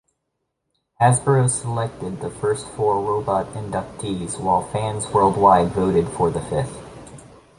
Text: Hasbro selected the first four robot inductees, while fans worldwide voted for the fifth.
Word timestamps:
Hasbro 0.99 1.47
selected 1.47 2.21
the 2.21 2.31
first 2.31 2.65
four 2.65 2.99
robot 3.07 3.45
inductees, 3.53 4.39
while 4.39 4.63
fans 4.63 5.05
worldwide 5.13 5.73
voted 5.73 6.09
for 6.09 6.31
the 6.31 6.41
fifth. 6.41 6.81